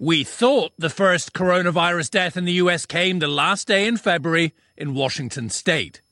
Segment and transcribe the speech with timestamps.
[0.00, 4.54] We thought the first coronavirus death in the US came the last day in February
[4.76, 6.02] in Washington state.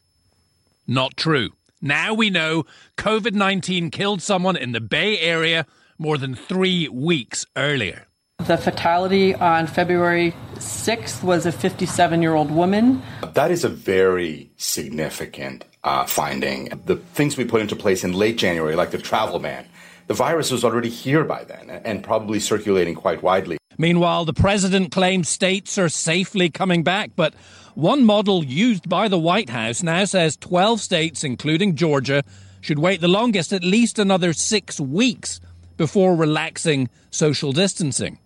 [0.88, 1.50] Not true.
[1.80, 2.64] Now we know
[2.96, 5.66] COVID 19 killed someone in the Bay Area
[5.98, 8.08] more than three weeks earlier.
[8.38, 13.00] The fatality on February 6th was a 57 year old woman.
[13.34, 16.82] That is a very significant uh, finding.
[16.86, 19.64] The things we put into place in late January, like the travel ban,
[20.08, 23.58] the virus was already here by then and probably circulating quite widely.
[23.78, 27.34] Meanwhile, the president claims states are safely coming back, but
[27.74, 32.22] one model used by the White House now says 12 states, including Georgia,
[32.62, 35.40] should wait the longest at least another six weeks
[35.76, 38.18] before relaxing social distancing.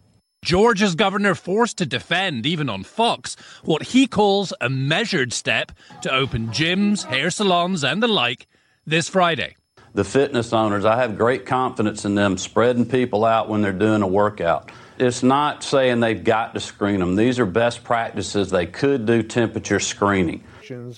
[0.43, 6.11] Georgia's governor forced to defend, even on Fox, what he calls a measured step to
[6.15, 8.47] open gyms, hair salons, and the like
[8.87, 9.57] this Friday.
[9.93, 14.03] The fitness owners, I have great confidence in them spreading people out when they're doing
[14.03, 14.71] a workout.
[15.01, 17.17] It's not saying they've got to screen them.
[17.17, 18.51] These are best practices.
[18.51, 20.45] They could do temperature screening.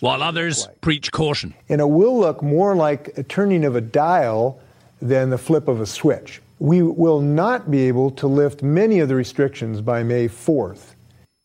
[0.00, 1.54] While others preach caution.
[1.68, 4.60] And it will look more like a turning of a dial
[5.00, 9.08] than the flip of a switch we will not be able to lift many of
[9.08, 10.91] the restrictions by May 4th.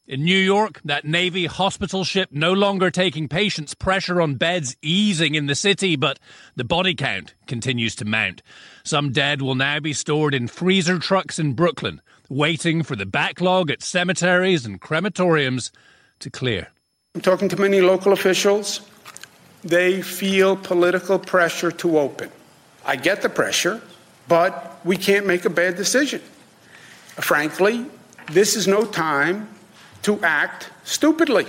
[0.08, 5.36] In New York, that Navy hospital ship no longer taking patients, pressure on beds easing
[5.36, 6.18] in the city, but
[6.56, 8.42] the body count continues to mount.
[8.86, 13.70] Some dead will now be stored in freezer trucks in Brooklyn, waiting for the backlog
[13.70, 15.72] at cemeteries and crematoriums
[16.20, 16.70] to clear.
[17.14, 18.80] I'm talking to many local officials.
[19.66, 22.32] They feel political pressure to open.
[22.86, 23.82] I get the pressure,
[24.30, 26.22] but we can't make a bad decision.
[27.20, 27.86] Frankly,
[28.32, 29.50] this is no time
[30.08, 31.46] to act stupidly.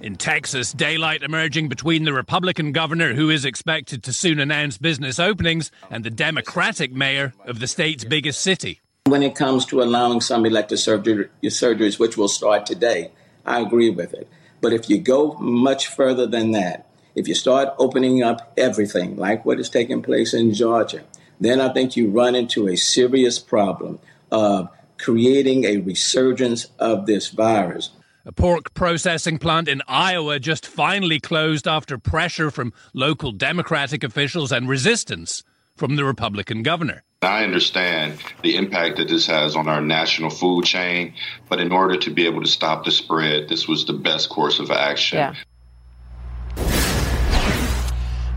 [0.00, 5.18] In Texas, daylight emerging between the Republican governor, who is expected to soon announce business
[5.18, 8.80] openings, and the Democratic mayor of the state's biggest city.
[9.06, 13.10] When it comes to allowing some elective surgery, surgeries, which will start today,
[13.44, 14.28] I agree with it.
[14.60, 19.44] But if you go much further than that, if you start opening up everything, like
[19.44, 21.02] what is taking place in Georgia,
[21.40, 23.98] then I think you run into a serious problem
[24.30, 27.90] of creating a resurgence of this virus.
[28.28, 34.50] A pork processing plant in Iowa just finally closed after pressure from local Democratic officials
[34.50, 35.44] and resistance
[35.76, 37.04] from the Republican governor.
[37.22, 41.14] I understand the impact that this has on our national food chain,
[41.48, 44.58] but in order to be able to stop the spread, this was the best course
[44.58, 45.18] of action.
[45.18, 45.34] Yeah.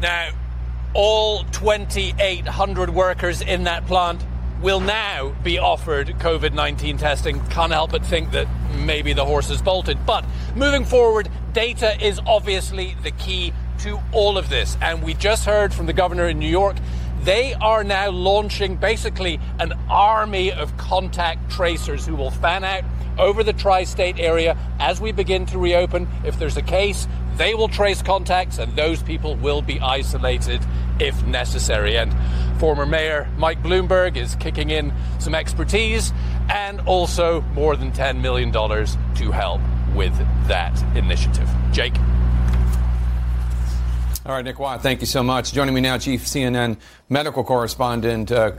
[0.04, 0.30] Now,
[0.94, 4.24] all 2,800 workers in that plant
[4.62, 7.44] will now be offered COVID 19 testing.
[7.48, 10.06] Can't help but think that maybe the horse has bolted.
[10.06, 10.26] But
[10.56, 14.78] moving forward, data is obviously the key to all of this.
[14.82, 16.78] And we just heard from the governor in New York.
[17.24, 22.84] They are now launching basically an army of contact tracers who will fan out
[23.18, 26.08] over the tri state area as we begin to reopen.
[26.24, 27.08] If there's a case,
[27.40, 30.60] they will trace contacts and those people will be isolated
[31.00, 31.98] if necessary.
[31.98, 32.14] And
[32.60, 36.12] former Mayor Mike Bloomberg is kicking in some expertise
[36.50, 39.62] and also more than $10 million to help
[39.96, 40.16] with
[40.50, 41.50] that initiative.
[41.72, 41.96] Jake.
[44.26, 45.54] All right, Nick Watt, thank you so much.
[45.54, 46.78] Joining me now, Chief CNN
[47.08, 48.52] medical correspondent uh,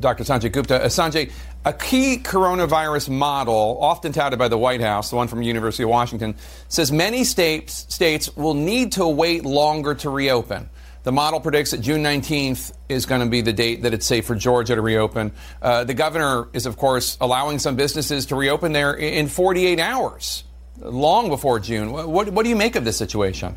[0.00, 0.24] Dr.
[0.24, 0.82] Sanjay Gupta.
[0.82, 1.30] Uh, Sanjay,
[1.64, 5.88] a key coronavirus model, often touted by the White House, the one from University of
[5.88, 6.34] Washington,
[6.68, 10.68] says many states states will need to wait longer to reopen.
[11.04, 14.26] The model predicts that June 19th is going to be the date that it's safe
[14.26, 15.32] for Georgia to reopen.
[15.60, 20.44] Uh, the governor is, of course, allowing some businesses to reopen there in 48 hours,
[20.78, 21.92] long before June.
[21.92, 23.54] What, what do you make of this situation?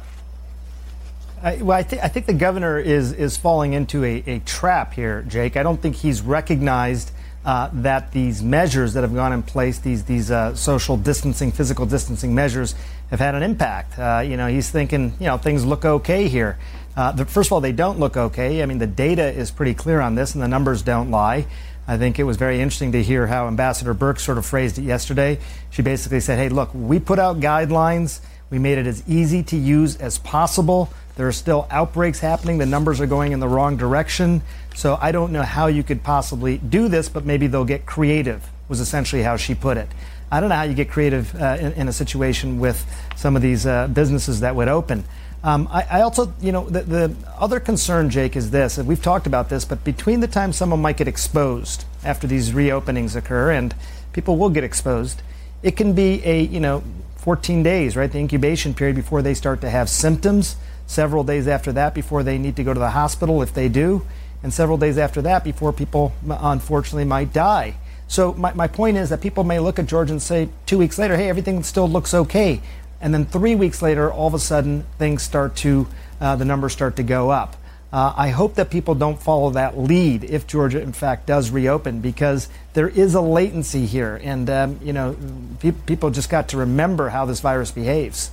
[1.42, 4.94] I, well, I, th- I, think the governor is is falling into a, a, trap
[4.94, 5.56] here, Jake.
[5.56, 7.12] I don't think he's recognized
[7.48, 11.86] uh, that these measures that have gone in place, these these uh, social distancing, physical
[11.86, 12.76] distancing measures,
[13.10, 13.98] have had an impact.
[13.98, 16.60] Uh, you know, he's thinking, you know, things look okay here.
[16.98, 18.62] Uh, the, first of all, they don't look okay.
[18.62, 21.48] I mean, the data is pretty clear on this, and the numbers don't lie.
[21.88, 24.82] I think it was very interesting to hear how Ambassador Birx sort of phrased it
[24.82, 25.40] yesterday.
[25.70, 28.20] She basically said, hey, look, we put out guidelines,
[28.50, 30.90] we made it as easy to use as possible.
[31.16, 34.42] There are still outbreaks happening, the numbers are going in the wrong direction.
[34.78, 38.48] So I don't know how you could possibly do this, but maybe they'll get creative,
[38.70, 39.88] was essentially how she put it.
[40.32, 42.86] I don't know how you get creative uh, in, in, a situation with
[43.16, 45.04] some of these uh, businesses that would open.
[45.44, 49.02] Um, I, I, also, you know, the, the, other concern, Jake, is this, and we've
[49.02, 53.50] talked about this, but between the time someone might get exposed after these reopenings occur,
[53.50, 53.74] and
[54.14, 55.24] people will get exposed,
[55.64, 56.84] it can be a, you know,
[57.16, 58.12] 14 days, right?
[58.12, 62.38] The incubation period before they start to have symptoms, several days after that before they
[62.38, 64.06] need to go to the hospital if they do,
[64.44, 67.76] and several days after that before people, unfortunately, might die.
[68.08, 70.98] So my, my point is that people may look at Georgia and say two weeks
[70.98, 72.62] later, hey, everything still looks okay.
[73.02, 75.88] And then three weeks later, all of a sudden, things start to,
[76.22, 77.56] uh, the numbers start to go up.
[77.92, 82.02] Uh, I hope that people don't follow that lead if Georgia, in fact, does reopen,
[82.02, 85.16] because there is a latency here, and um, you know,
[85.60, 88.32] pe- people just got to remember how this virus behaves.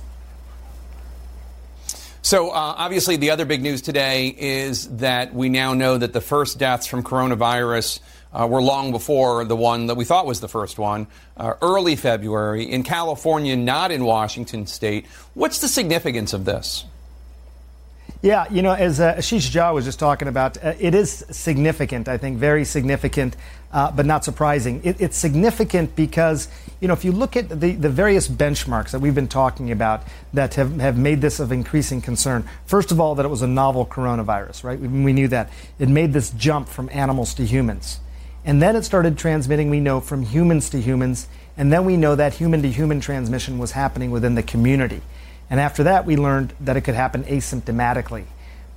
[2.25, 6.21] So, uh, obviously, the other big news today is that we now know that the
[6.21, 7.99] first deaths from coronavirus
[8.33, 11.05] uh, were long before the one that we thought was the first one,
[11.37, 15.05] uh, early February in California, not in Washington state.
[15.35, 16.85] What's the significance of this?
[18.23, 22.07] Yeah, you know, as uh, Ashish Jha was just talking about, uh, it is significant,
[22.07, 23.35] I think, very significant,
[23.75, 24.79] uh, but not surprising.
[24.85, 26.47] It, it's significant because,
[26.79, 30.01] you know, if you look at the, the various benchmarks that we've been talking about
[30.31, 33.47] that have, have made this of increasing concern, first of all, that it was a
[33.47, 34.79] novel coronavirus, right?
[34.79, 35.49] We, we knew that.
[35.77, 37.99] It made this jump from animals to humans.
[38.45, 41.27] And then it started transmitting, we know, from humans to humans.
[41.57, 45.01] And then we know that human to human transmission was happening within the community.
[45.49, 48.23] And after that, we learned that it could happen asymptomatically.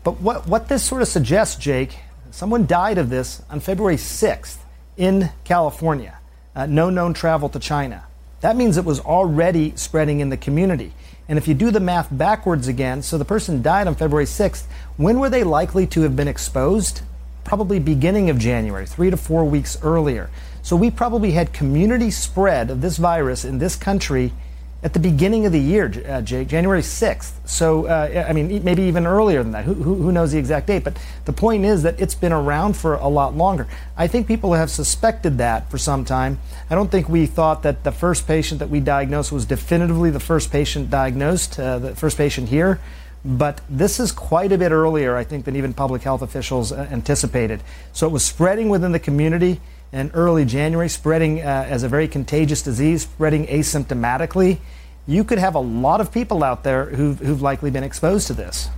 [0.03, 2.01] But what, what this sort of suggests, Jake,
[2.33, 4.57] someone died of this on February 6th
[4.99, 6.19] in California.
[6.55, 8.05] Uh, no known travel to China.
[8.41, 10.93] That means it was already spreading in the community.
[11.29, 14.65] And if you do the math backwards again, so the person died on February 6th,
[14.97, 17.03] when were they likely to have been exposed?
[17.45, 20.31] Probably beginning of January, three to four weeks earlier.
[20.63, 24.33] So we probably had community spread of this virus in this country
[24.81, 27.33] at the beginning of the year, uh, January 6th.
[27.45, 29.65] So, uh, I mean, maybe even earlier than that.
[29.65, 30.85] Who, who, who, knows the exact date?
[30.85, 33.67] But the point is that it's been around for a lot longer.
[33.97, 36.39] I think people have suspected that for some time.
[36.71, 40.21] I don't think we thought that the first patient that we diagnosed was definitively the
[40.21, 42.79] first patient diagnosed, uh, the first patient here.
[43.25, 46.87] But this is quite a bit earlier, I think, than even public health officials uh,
[46.93, 47.65] anticipated.
[47.93, 49.61] So it was spreading within the community
[49.93, 54.59] in early January, spreading uh, as a very contagious disease, spreading asymptomatically,
[55.07, 58.35] you could have a lot of people out there who've, who've likely been exposed to
[58.35, 58.69] this.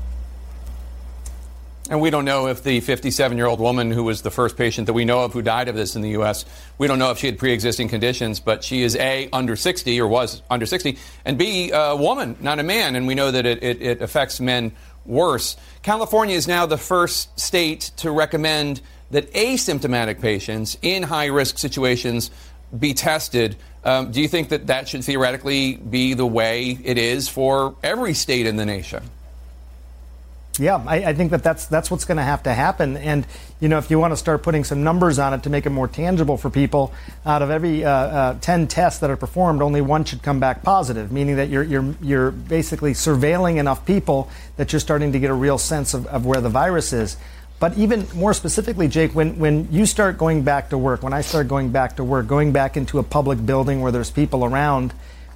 [1.91, 4.87] And we don't know if the 57 year old woman who was the first patient
[4.87, 6.45] that we know of who died of this in the U.S.,
[6.79, 10.01] we don't know if she had pre existing conditions, but she is A, under 60
[10.01, 12.95] or was under 60, and B, a woman, not a man.
[12.95, 14.71] And we know that it, it, it affects men
[15.05, 15.57] worse.
[15.83, 18.81] California is now the first state to recommend
[19.11, 22.31] that asymptomatic patients in high risk situations
[22.77, 23.57] be tested.
[23.85, 28.15] Um, do you think that that should theoretically be the way it is for every
[28.15, 29.03] state in the nation?
[30.59, 32.97] Yeah, I, I, think that that's that's what's going to have to happen.
[32.99, 33.27] And
[33.61, 35.71] you know, if you want to start putting some numbers on it to make it
[35.71, 36.93] more tangible for people,
[37.25, 40.63] out of every uh, uh, ten tests that are performed, only one should come back
[40.63, 45.31] positive, meaning that you're you're you're basically surveilling enough people that you're starting to get
[45.31, 47.17] a real sense of, of where the virus is.
[47.61, 51.21] But even more specifically, Jake, when, when you start going back to work, when I
[51.21, 54.95] start going back to work, going back into a public building where there's people around,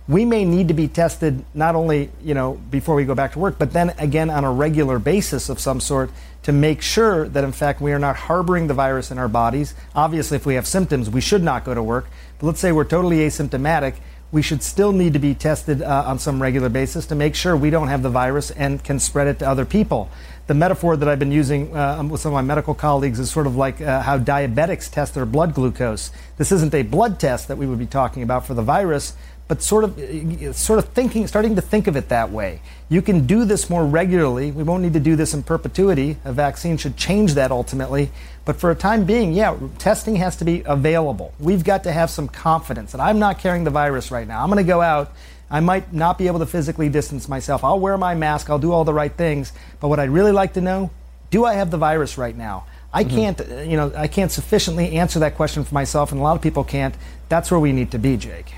[0.09, 3.39] we may need to be tested not only, you know, before we go back to
[3.39, 6.11] work, but then again on a regular basis of some sort
[6.45, 9.75] to make sure that in fact we are not harboring the virus in our bodies.
[9.95, 12.07] Obviously, if we have symptoms, we should not go to work.
[12.39, 13.97] But let's say we're totally asymptomatic,
[14.35, 17.57] we should still need to be tested uh, on some regular basis to make sure
[17.57, 20.11] we don't have the virus and can spread it to other people
[20.47, 23.47] the metaphor that I've been using uh, with some of my medical colleagues is sort
[23.47, 26.11] of like uh, how diabetics test their blood glucose.
[26.37, 29.15] This isn't a blood test that we would be talking about for the virus,
[29.47, 32.61] but sort of, sort of thinking, starting to think of it that way.
[32.89, 34.51] You can do this more regularly.
[34.51, 36.17] We won't need to do this in perpetuity.
[36.25, 38.11] A vaccine should change that ultimately.
[38.45, 41.35] But for a time being, yeah, testing has to be available.
[41.39, 42.93] We've got to have some confidence.
[42.93, 44.43] that I'm not carrying the virus right now.
[44.43, 45.13] I'm going to go out
[45.51, 47.65] I might not be able to physically distance myself.
[47.65, 49.53] I'll wear my mask, I'll do all the right things.
[49.81, 50.91] But what I'd really like to know
[51.31, 52.65] do I have the virus right now?
[52.93, 53.17] I mm-hmm.
[53.17, 56.43] can't, you know, I can't sufficiently answer that question for myself, and a lot of
[56.43, 56.95] people can't.
[57.29, 58.54] That's where we need to be, Jake.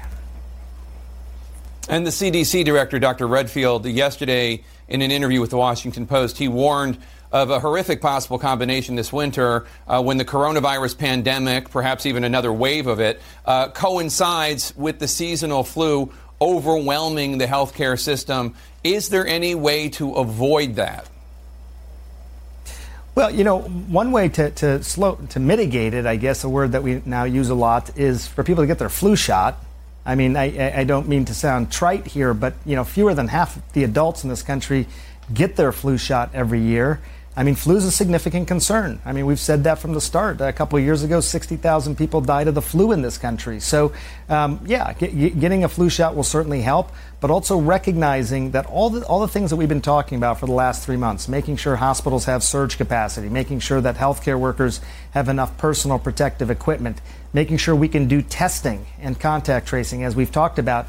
[1.89, 3.29] And the CDC director, Dr.
[3.29, 6.99] Redfield, yesterday in an interview with the Washington Post, he warned
[7.31, 12.53] of a horrific possible combination this winter uh, when the coronavirus pandemic, perhaps even another
[12.53, 18.55] wave of it, uh, coincides with the seasonal flu overwhelming the healthcare system.
[18.83, 21.09] Is there any way to avoid that?
[23.15, 26.73] Well, you know, one way to, to slow to mitigate it, I guess a word
[26.73, 29.59] that we now use a lot is for people to get their flu shot.
[30.07, 33.29] I mean, I, I don't mean to sound trite here, but you know, fewer than
[33.29, 34.87] half the adults in this country
[35.35, 37.01] get their flu shot every year.
[37.39, 38.99] I mean, flu is a significant concern.
[39.05, 40.41] I mean, we've said that from the start.
[40.41, 43.61] A couple of years ago, 60,000 people died of the flu in this country.
[43.61, 43.93] So,
[44.31, 48.89] um, yeah, get, getting a flu shot will certainly help, but also recognizing that all
[48.89, 51.57] the, all the things that we've been talking about for the last three months, making
[51.57, 57.03] sure hospitals have surge capacity, making sure that healthcare workers have enough personal protective equipment,
[57.37, 60.87] making sure we can do testing and contact tracing, as we've talked about.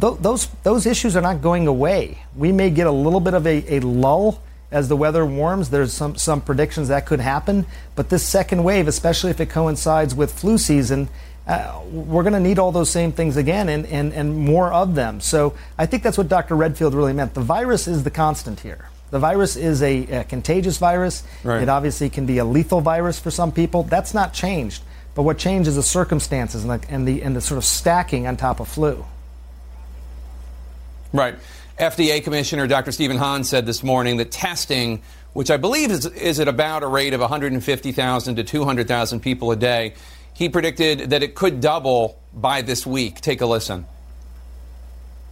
[0.00, 2.18] Th- those, those issues are not going away.
[2.36, 5.70] We may get a little bit of a, a lull as the weather warms.
[5.70, 7.66] There's some, some predictions that could happen.
[7.96, 11.08] But this second wave, especially if it coincides with flu season,
[11.48, 14.94] uh, we're going to need all those same things again and, and, and more of
[14.94, 15.20] them.
[15.20, 16.54] So I think that's what Dr.
[16.54, 17.34] Redfield really meant.
[17.34, 18.88] The virus is the constant here.
[19.10, 21.24] The virus is a, a contagious virus.
[21.42, 21.62] Right.
[21.62, 23.82] It obviously can be a lethal virus for some people.
[23.82, 24.84] That's not changed.
[25.16, 28.26] But what changed is the circumstances and the, and the, and the sort of stacking
[28.26, 29.04] on top of flu.
[31.12, 31.36] Right.
[31.78, 32.92] FDA Commissioner Dr.
[32.92, 36.86] Stephen Hahn said this morning that testing, which I believe is, is at about a
[36.86, 39.94] rate of 150,000 to 200,000 people a day,
[40.34, 43.22] he predicted that it could double by this week.
[43.22, 43.86] Take a listen.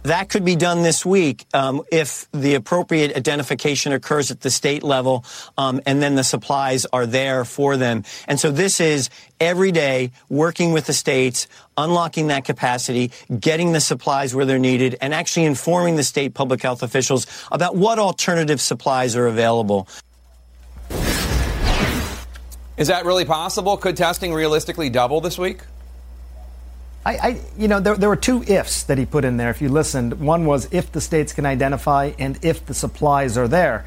[0.05, 4.83] That could be done this week um, if the appropriate identification occurs at the state
[4.83, 5.25] level,
[5.57, 8.03] um, and then the supplies are there for them.
[8.27, 9.09] And so this is
[9.39, 14.95] every day working with the states, unlocking that capacity, getting the supplies where they're needed,
[15.01, 19.87] and actually informing the state public health officials about what alternative supplies are available.
[22.77, 23.75] Is that really possible?
[23.75, 25.61] Could testing realistically double this week?
[27.05, 29.51] I, I, you know, there, there were two ifs that he put in there.
[29.51, 33.47] If you listened, one was if the states can identify and if the supplies are
[33.47, 33.85] there.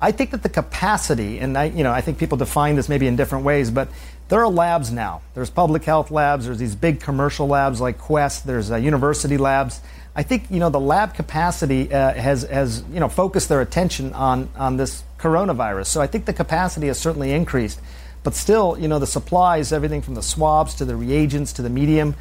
[0.00, 3.06] I think that the capacity, and I, you know, I think people define this maybe
[3.06, 3.88] in different ways, but
[4.28, 5.22] there are labs now.
[5.34, 6.44] There's public health labs.
[6.44, 8.46] There's these big commercial labs like Quest.
[8.46, 9.80] There's uh, university labs.
[10.14, 14.12] I think you know the lab capacity uh, has has you know focused their attention
[14.12, 15.86] on on this coronavirus.
[15.86, 17.80] So I think the capacity has certainly increased,
[18.22, 21.70] but still, you know, the supplies, everything from the swabs to the reagents to the
[21.70, 22.14] medium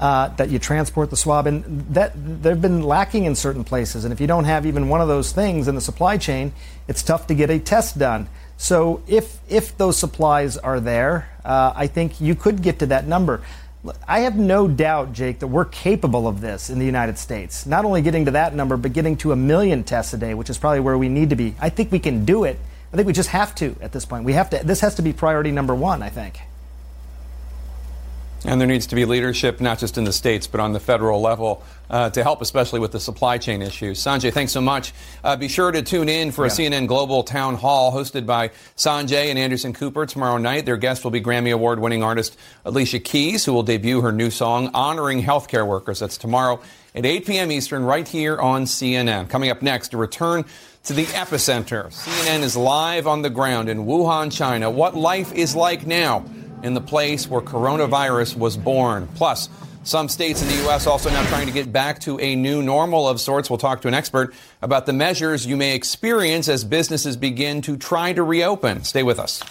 [0.00, 4.04] uh, that you transport the swab, and that they've been lacking in certain places.
[4.04, 6.52] And if you don't have even one of those things in the supply chain,
[6.88, 8.26] it's tough to get a test done.
[8.56, 13.06] So if if those supplies are there, uh, I think you could get to that
[13.06, 13.42] number.
[14.06, 17.64] I have no doubt, Jake, that we're capable of this in the United States.
[17.64, 20.50] Not only getting to that number, but getting to a million tests a day, which
[20.50, 21.54] is probably where we need to be.
[21.60, 22.58] I think we can do it.
[22.92, 24.24] I think we just have to at this point.
[24.24, 24.60] We have to.
[24.64, 26.02] This has to be priority number one.
[26.02, 26.40] I think.
[28.44, 31.20] And there needs to be leadership, not just in the states, but on the federal
[31.20, 33.98] level uh, to help, especially with the supply chain issues.
[33.98, 34.94] Sanjay, thanks so much.
[35.22, 39.28] Uh, be sure to tune in for a CNN Global Town Hall hosted by Sanjay
[39.28, 40.64] and Anderson Cooper tomorrow night.
[40.64, 44.30] Their guest will be Grammy Award winning artist Alicia Keys, who will debut her new
[44.30, 45.98] song, Honoring Healthcare Workers.
[45.98, 46.60] That's tomorrow
[46.94, 47.52] at 8 p.m.
[47.52, 49.28] Eastern, right here on CNN.
[49.28, 50.44] Coming up next, a return
[50.84, 51.88] to the epicenter.
[51.88, 54.70] CNN is live on the ground in Wuhan, China.
[54.70, 56.24] What life is like now
[56.62, 59.08] in the place where coronavirus was born.
[59.14, 59.48] Plus,
[59.82, 60.86] some states in the U.S.
[60.86, 63.48] also now trying to get back to a new normal of sorts.
[63.48, 67.76] We'll talk to an expert about the measures you may experience as businesses begin to
[67.76, 68.84] try to reopen.
[68.84, 69.42] Stay with us.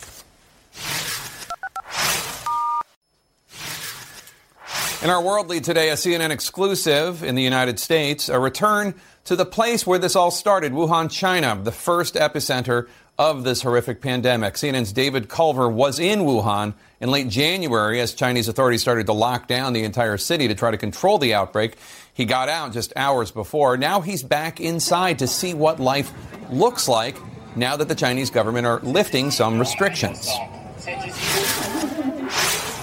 [5.01, 8.93] In our world lead today, a CNN exclusive in the United States, a return
[9.25, 12.89] to the place where this all started, Wuhan, China, the first epicenter
[13.19, 14.53] of this horrific pandemic.
[14.53, 19.45] CNN's David Culver was in Wuhan in late January as Chinese authorities started to lock
[19.45, 21.75] down the entire city to try to control the outbreak.
[22.13, 23.75] He got out just hours before.
[23.75, 26.13] Now he's back inside to see what life
[26.49, 27.17] looks like
[27.57, 30.29] now that the Chinese government are lifting some restrictions.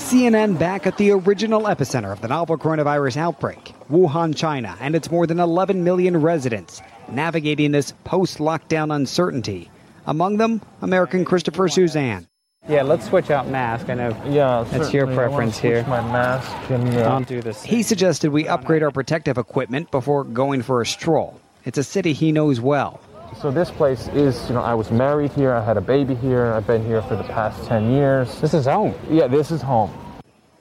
[0.04, 5.10] CNN back at the original epicenter of the novel coronavirus outbreak, Wuhan, China, and its
[5.10, 9.70] more than 11 million residents navigating this post lockdown uncertainty.
[10.06, 12.28] Among them, American Christopher Suzanne.
[12.68, 13.88] Yeah, let's switch out mask.
[13.90, 14.16] I know.
[14.28, 15.84] Yeah, it's your preference here.
[15.86, 17.62] My mask and uh, don't do this.
[17.62, 21.40] He suggested we upgrade our protective equipment before going for a stroll.
[21.64, 23.00] It's a city he knows well.
[23.40, 25.52] So this place is, you know, I was married here.
[25.52, 26.46] I had a baby here.
[26.46, 28.40] I've been here for the past 10 years.
[28.40, 28.94] This is home.
[29.10, 29.92] Yeah, this is home.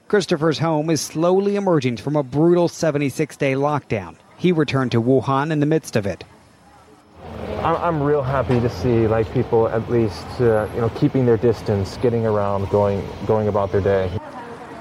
[0.08, 4.16] Christopher's home is slowly emerging from a brutal 76-day lockdown.
[4.36, 6.22] He returned to Wuhan in the midst of it.
[7.64, 11.96] I'm real happy to see like people at least uh, you know keeping their distance,
[11.98, 14.10] getting around, going going about their day.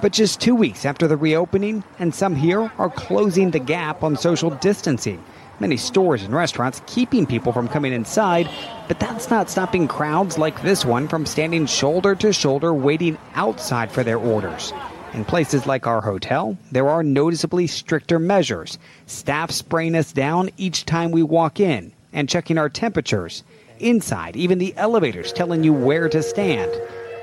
[0.01, 4.15] But just two weeks after the reopening, and some here are closing the gap on
[4.15, 5.24] social distancing.
[5.60, 8.50] Many stores and restaurants keeping people from coming inside,
[8.88, 13.89] but that's not stopping crowds like this one from standing shoulder to shoulder waiting outside
[13.89, 14.74] for their orders.
[15.13, 18.77] In places like our hotel, there are noticeably stricter measures.
[19.05, 23.43] Staff spraying us down each time we walk in and checking our temperatures.
[23.79, 26.72] Inside, even the elevators telling you where to stand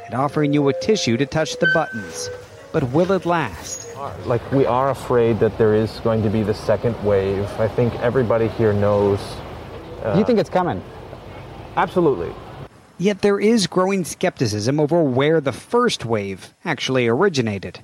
[0.05, 2.29] and offering you a tissue to touch the buttons.
[2.73, 3.89] But will it last?
[4.27, 7.49] Like, we are afraid that there is going to be the second wave.
[7.59, 9.21] I think everybody here knows.
[10.03, 10.83] Uh, you think it's coming?
[11.77, 12.33] Absolutely.
[12.99, 17.81] Yet there is growing skepticism over where the first wave actually originated.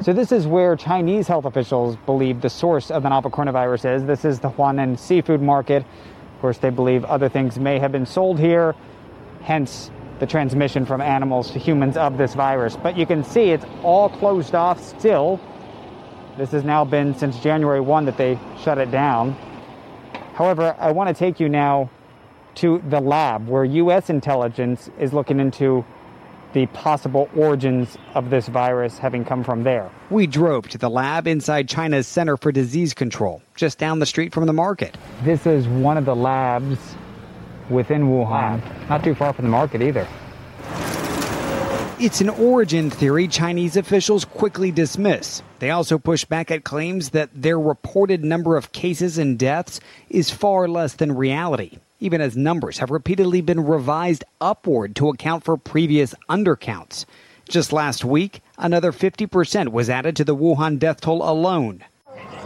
[0.00, 4.04] So this is where Chinese health officials believe the source of the novel coronavirus is.
[4.04, 5.84] This is the Huanan seafood market.
[6.34, 8.76] Of course, they believe other things may have been sold here,
[9.42, 9.90] hence
[10.20, 12.76] the transmission from animals to humans of this virus.
[12.76, 15.40] But you can see it's all closed off still.
[16.36, 19.32] This has now been since January 1 that they shut it down.
[20.34, 21.90] However, I want to take you now
[22.56, 24.10] to the lab where U.S.
[24.10, 25.84] intelligence is looking into
[26.52, 29.90] the possible origins of this virus having come from there.
[30.10, 34.32] We drove to the lab inside China's Center for Disease Control, just down the street
[34.32, 34.96] from the market.
[35.22, 36.78] This is one of the labs
[37.70, 40.06] within Wuhan, not too far from the market either.
[42.00, 45.42] It's an origin theory Chinese officials quickly dismiss.
[45.58, 50.30] They also push back at claims that their reported number of cases and deaths is
[50.30, 55.56] far less than reality even as numbers have repeatedly been revised upward to account for
[55.56, 57.04] previous undercounts.
[57.48, 61.82] Just last week, another 50% was added to the Wuhan death toll alone.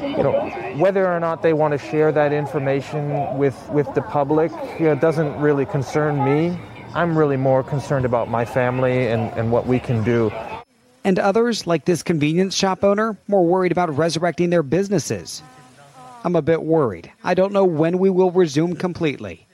[0.01, 4.51] You know, whether or not they want to share that information with, with the public
[4.79, 6.59] you know, doesn't really concern me.
[6.95, 10.31] I'm really more concerned about my family and, and what we can do.
[11.05, 15.43] And others, like this convenience shop owner, more worried about resurrecting their businesses.
[16.25, 17.11] I'm a bit worried.
[17.25, 19.47] I don't know when we will resume completely.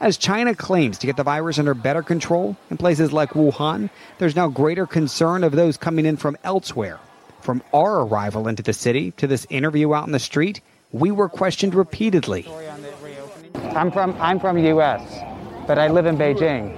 [0.00, 4.36] As China claims to get the virus under better control in places like Wuhan, there's
[4.36, 6.98] now greater concern of those coming in from elsewhere.
[7.40, 10.60] From our arrival into the city to this interview out in the street,
[10.92, 12.46] we were questioned repeatedly.
[13.54, 15.02] I'm from I'm from US,
[15.66, 16.76] but I live in Beijing.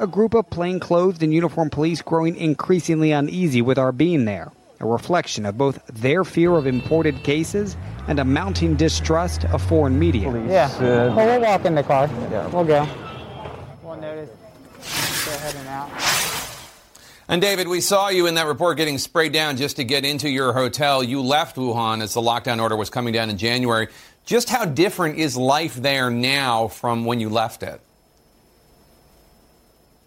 [0.00, 4.86] A group of plainclothed and uniformed police growing increasingly uneasy with our being there, a
[4.86, 7.76] reflection of both their fear of imported cases
[8.08, 10.30] and a mounting distrust of foreign media.
[10.46, 10.66] Yeah.
[10.66, 12.08] Uh, well, we'll walk in the car.
[12.30, 12.46] Yeah.
[12.48, 12.86] We'll go.
[13.82, 14.30] We'll notice.
[15.24, 15.90] Go ahead and out.
[17.26, 20.28] And David, we saw you in that report getting sprayed down just to get into
[20.28, 21.02] your hotel.
[21.02, 23.88] You left Wuhan as the lockdown order was coming down in January.
[24.26, 27.80] Just how different is life there now from when you left it?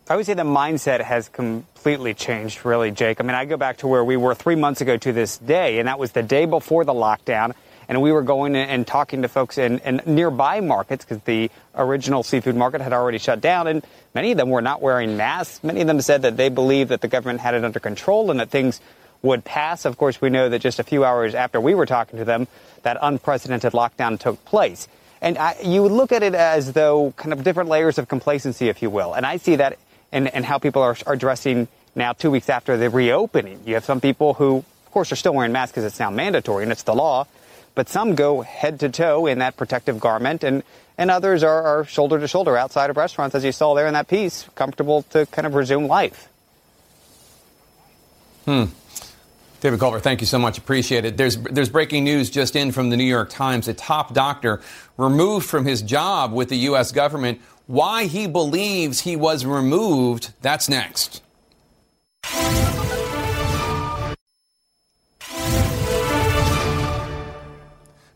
[0.10, 3.20] I would say the mindset has completely changed, really, Jake.
[3.20, 5.80] I mean, I go back to where we were three months ago to this day,
[5.80, 7.54] and that was the day before the lockdown
[7.90, 12.24] and we were going and talking to folks in, in nearby markets because the original
[12.24, 15.64] seafood market had already shut down, and many of them were not wearing masks.
[15.64, 18.40] Many of them said that they believed that the government had it under control and
[18.40, 18.82] that things
[19.22, 19.86] would pass.
[19.86, 22.48] Of course, we know that just a few hours after we were talking to them,
[22.84, 24.88] that unprecedented lockdown took place.
[25.22, 28.70] And I, you would look at it as though kind of different layers of complacency,
[28.70, 29.14] if you will.
[29.14, 29.80] And I see that
[30.12, 33.62] in, in how people are, are dressing now two weeks after the reopening.
[33.66, 36.64] You have some people who, of course, are still wearing masks because it's now mandatory
[36.64, 37.26] and it's the law
[37.78, 40.64] but some go head to toe in that protective garment, and,
[40.98, 43.94] and others are, are shoulder to shoulder outside of restaurants, as you saw there in
[43.94, 46.28] that piece, comfortable to kind of resume life.
[48.46, 48.64] Hmm.
[49.60, 50.58] David Culver, thank you so much.
[50.58, 51.18] Appreciate it.
[51.18, 53.68] There's, there's breaking news just in from the New York Times.
[53.68, 54.60] A top doctor
[54.98, 56.92] removed from his job with the U.S.
[56.92, 57.40] government.
[57.68, 61.22] Why he believes he was removed, that's next.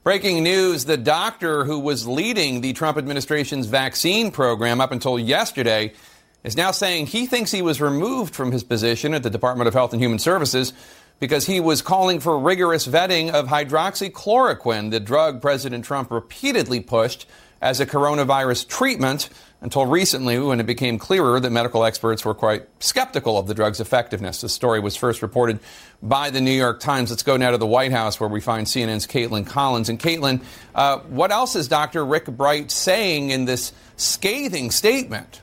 [0.03, 5.93] Breaking news the doctor who was leading the Trump administration's vaccine program up until yesterday
[6.43, 9.75] is now saying he thinks he was removed from his position at the Department of
[9.75, 10.73] Health and Human Services
[11.19, 17.27] because he was calling for rigorous vetting of hydroxychloroquine, the drug President Trump repeatedly pushed
[17.61, 19.29] as a coronavirus treatment
[19.61, 23.79] until recently when it became clearer that medical experts were quite skeptical of the drug's
[23.79, 24.41] effectiveness.
[24.41, 25.59] The story was first reported
[26.01, 27.11] by the New York Times.
[27.11, 29.87] Let's go now to the White House where we find CNN's Kaitlan Collins.
[29.87, 30.41] And Kaitlan,
[30.73, 32.03] uh, what else is Dr.
[32.03, 35.41] Rick Bright saying in this scathing statement?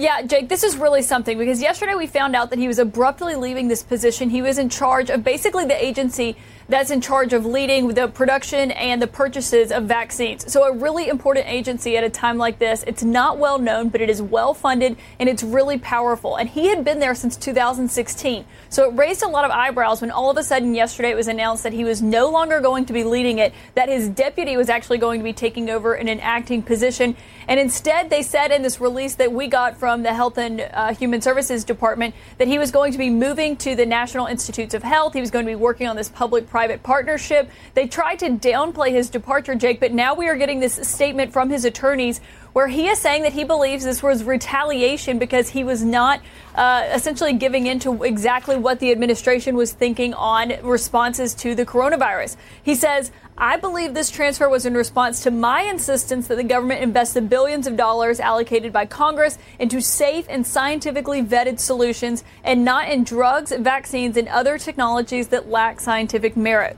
[0.00, 3.34] Yeah, Jake, this is really something because yesterday we found out that he was abruptly
[3.34, 4.30] leaving this position.
[4.30, 6.38] He was in charge of basically the agency
[6.70, 10.50] that's in charge of leading the production and the purchases of vaccines.
[10.50, 12.84] So, a really important agency at a time like this.
[12.86, 16.36] It's not well known, but it is well funded and it's really powerful.
[16.36, 18.44] And he had been there since 2016.
[18.68, 21.28] So, it raised a lot of eyebrows when all of a sudden yesterday it was
[21.28, 24.68] announced that he was no longer going to be leading it, that his deputy was
[24.68, 27.16] actually going to be taking over in an acting position.
[27.48, 30.94] And instead, they said in this release that we got from the Health and uh,
[30.94, 34.84] Human Services Department that he was going to be moving to the National Institutes of
[34.84, 35.14] Health.
[35.14, 37.48] He was going to be working on this public private partnership.
[37.72, 41.48] They tried to downplay his departure, Jake, but now we are getting this statement from
[41.48, 42.20] his attorneys
[42.52, 46.20] where he is saying that he believes this was retaliation because he was not
[46.54, 51.64] uh, essentially giving in to exactly what the administration was thinking on responses to the
[51.64, 52.36] coronavirus.
[52.62, 53.10] He says,
[53.42, 57.22] I believe this transfer was in response to my insistence that the government invest the
[57.22, 63.02] billions of dollars allocated by Congress into safe and scientifically vetted solutions and not in
[63.02, 66.76] drugs, vaccines, and other technologies that lack scientific merit.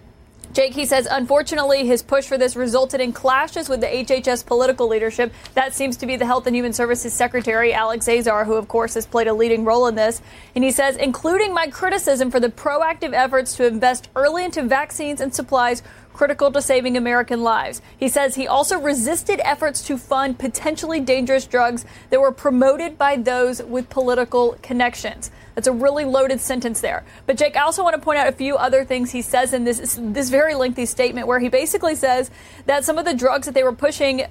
[0.52, 4.86] Jake, he says, unfortunately, his push for this resulted in clashes with the HHS political
[4.86, 5.32] leadership.
[5.54, 8.92] That seems to be the Health and Human Services Secretary, Alex Azar, who, of course,
[8.94, 10.20] has played a leading role in this.
[10.54, 15.22] And he says, including my criticism for the proactive efforts to invest early into vaccines
[15.22, 17.82] and supplies critical to saving American lives.
[17.96, 23.16] He says he also resisted efforts to fund potentially dangerous drugs that were promoted by
[23.16, 25.30] those with political connections.
[25.54, 27.04] That's a really loaded sentence there.
[27.26, 29.64] But Jake, I also want to point out a few other things he says in
[29.64, 32.30] this this very lengthy statement where he basically says
[32.66, 34.24] that some of the drugs that they were pushing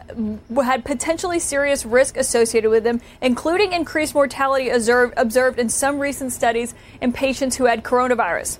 [0.64, 6.32] had potentially serious risk associated with them, including increased mortality observed, observed in some recent
[6.32, 8.58] studies in patients who had coronavirus.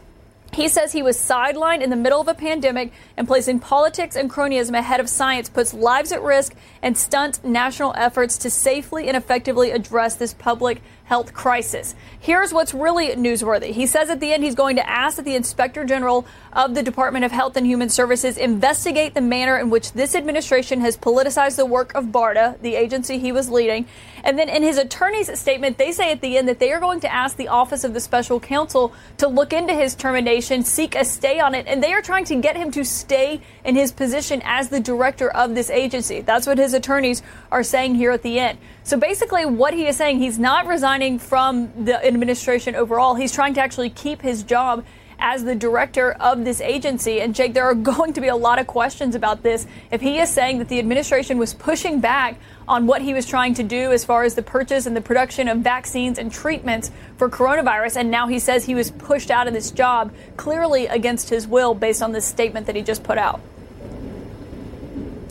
[0.54, 4.30] He says he was sidelined in the middle of a pandemic and placing politics and
[4.30, 9.16] cronyism ahead of science puts lives at risk and stunts national efforts to safely and
[9.16, 10.82] effectively address this public
[11.12, 11.94] health crisis.
[12.22, 13.72] Here's what's really newsworthy.
[13.72, 16.82] He says at the end he's going to ask that the Inspector General of the
[16.82, 21.58] Department of Health and Human Services investigate the manner in which this administration has politicized
[21.58, 23.88] the work of BARDA, the agency he was leading.
[24.24, 27.02] And then in his attorney's statement, they say at the end that they are going
[27.02, 31.04] to ask the Office of the Special Counsel to look into his termination, seek a
[31.04, 34.42] stay on it, and they are trying to get him to stay in his position
[34.46, 36.22] as the director of this agency.
[36.22, 37.22] That's what his attorneys
[37.52, 38.60] are saying here at the end.
[38.84, 43.16] So basically, what he is saying, he's not resigning from the administration overall.
[43.16, 44.86] He's trying to actually keep his job
[45.18, 47.22] as the director of this agency.
[47.22, 49.66] And Jake, there are going to be a lot of questions about this.
[49.92, 52.38] If he is saying that the administration was pushing back
[52.68, 55.48] on what he was trying to do as far as the purchase and the production
[55.48, 59.54] of vaccines and treatments for coronavirus, and now he says he was pushed out of
[59.54, 63.42] this job clearly against his will based on this statement that he just put out.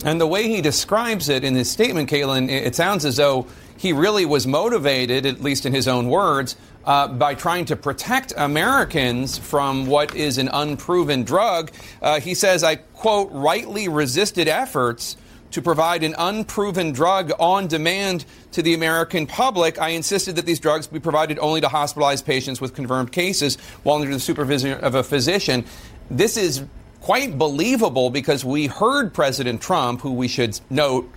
[0.05, 3.47] And the way he describes it in his statement, Kaitlan, it sounds as though
[3.81, 8.31] he really was motivated, at least in his own words, uh, by trying to protect
[8.37, 11.71] Americans from what is an unproven drug.
[12.03, 15.17] Uh, he says, I quote, rightly resisted efforts
[15.53, 19.81] to provide an unproven drug on demand to the American public.
[19.81, 23.97] I insisted that these drugs be provided only to hospitalized patients with confirmed cases while
[23.97, 25.65] under the supervision of a physician.
[26.11, 26.65] This is
[27.01, 31.11] quite believable because we heard President Trump, who we should note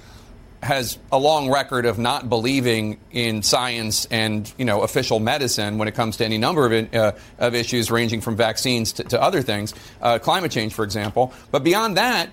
[0.63, 5.87] has a long record of not believing in science and you know official medicine when
[5.87, 9.41] it comes to any number of, uh, of issues ranging from vaccines to, to other
[9.41, 11.33] things, uh, climate change, for example.
[11.51, 12.29] But beyond that,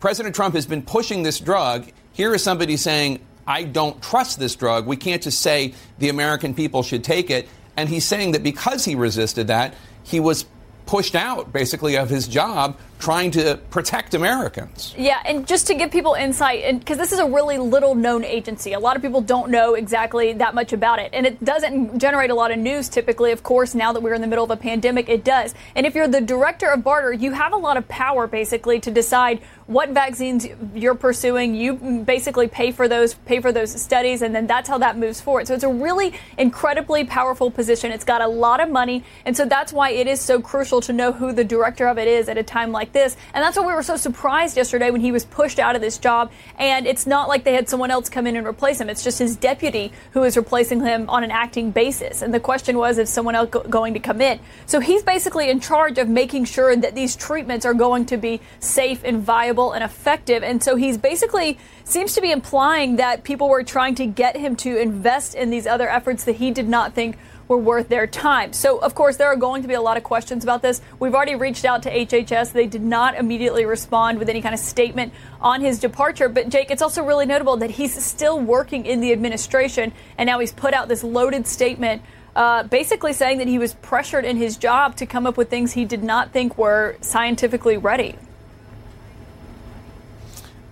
[0.00, 1.86] President Trump has been pushing this drug.
[2.12, 4.86] Here is somebody saying, "I don't trust this drug.
[4.86, 8.84] We can't just say the American people should take it." And he's saying that because
[8.84, 10.46] he resisted that, he was
[10.86, 14.94] pushed out basically of his job trying to protect Americans.
[14.98, 18.24] Yeah, and just to give people insight, and because this is a really little known
[18.24, 21.98] agency, a lot of people don't know exactly that much about it, and it doesn't
[21.98, 23.30] generate a lot of news typically.
[23.30, 25.54] Of course, now that we're in the middle of a pandemic, it does.
[25.74, 28.90] And if you're the director of BARDA, you have a lot of power basically to
[28.90, 31.54] decide what vaccines you're pursuing.
[31.54, 35.20] You basically pay for those, pay for those studies, and then that's how that moves
[35.20, 35.46] forward.
[35.46, 37.92] So it's a really incredibly powerful position.
[37.92, 40.92] It's got a lot of money, and so that's why it is so crucial to
[40.92, 43.16] know who the director of it is at a time like this.
[43.34, 45.98] And that's why we were so surprised yesterday when he was pushed out of this
[45.98, 46.30] job.
[46.58, 48.88] And it's not like they had someone else come in and replace him.
[48.88, 52.22] It's just his deputy who is replacing him on an acting basis.
[52.22, 54.40] And the question was, if someone else go- going to come in?
[54.66, 58.40] So he's basically in charge of making sure that these treatments are going to be
[58.60, 60.42] safe and viable and effective.
[60.42, 64.56] And so he's basically seems to be implying that people were trying to get him
[64.56, 67.16] to invest in these other efforts that he did not think
[67.48, 68.52] were worth their time.
[68.52, 70.80] So, of course, there are going to be a lot of questions about this.
[71.00, 72.52] We've already reached out to HHS.
[72.52, 76.28] They did not immediately respond with any kind of statement on his departure.
[76.28, 80.38] But, Jake, it's also really notable that he's still working in the administration, and now
[80.38, 82.02] he's put out this loaded statement.
[82.36, 85.72] Uh, basically saying that he was pressured in his job to come up with things
[85.72, 88.14] he did not think were scientifically ready.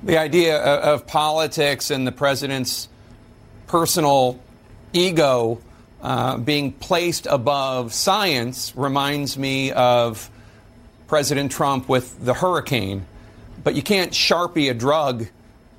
[0.04, 2.88] The idea of, of politics and the president's
[3.66, 4.38] personal
[4.92, 5.60] ego
[6.02, 10.30] uh, being placed above science reminds me of
[11.08, 13.06] President Trump with the hurricane.
[13.62, 15.26] But you can't sharpie a drug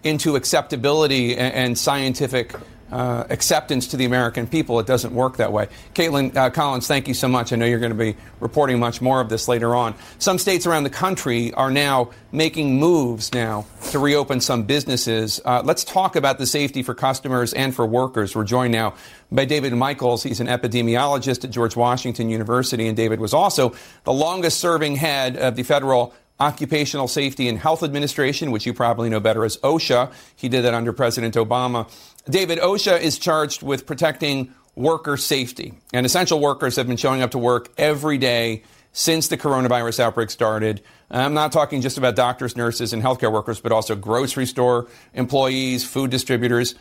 [0.03, 2.53] into acceptability and, and scientific
[2.91, 4.79] uh, acceptance to the American people.
[4.79, 5.67] It doesn't work that way.
[5.93, 7.51] Kaitlan uh, Collins, thank you so much.
[7.51, 9.95] I know you're going to be reporting much more of this later on.
[10.19, 15.41] Some states around the country are now making moves now to reopen some businesses.
[15.43, 18.35] Uh, let's talk about the safety for customers and for workers.
[18.35, 18.93] We're joined now
[19.31, 20.23] by David Michaels.
[20.23, 25.35] He's an epidemiologist at George Washington University, and David was also the longest serving head
[25.37, 30.11] of the federal Occupational Safety and Health Administration, which you probably know better as OSHA.
[30.35, 31.89] He did that under President Obama.
[32.29, 37.31] David, OSHA is charged with protecting worker safety, and essential workers have been showing up
[37.31, 40.81] to work every day since the coronavirus outbreak started.
[41.09, 45.85] I'm not talking just about doctors, nurses, and healthcare workers, but also grocery store employees,
[45.85, 46.75] food distributors.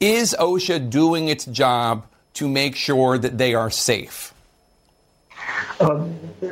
[0.00, 4.32] Is OSHA doing its job to make sure that they are safe?
[5.80, 6.06] Uh,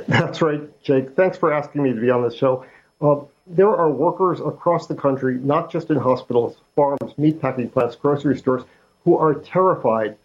[0.09, 1.15] that's right, Jake.
[1.15, 2.65] Thanks for asking me to be on the show.
[3.01, 8.37] Uh, there are workers across the country, not just in hospitals, farms, meatpacking plants, grocery
[8.37, 8.65] stores,
[9.05, 10.17] who are terrified.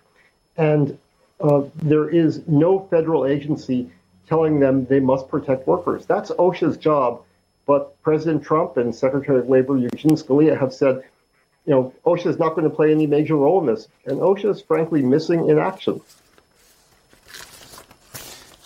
[0.57, 0.97] And
[1.39, 3.89] uh, there is no federal agency
[4.27, 6.05] telling them they must protect workers.
[6.05, 7.21] That's OSHA's job.
[7.67, 11.03] But President Trump and Secretary of Labor Eugene Scalia have said,
[11.65, 13.87] you know, OSHA is not going to play any major role in this.
[14.05, 16.01] And OSHA is frankly missing in action.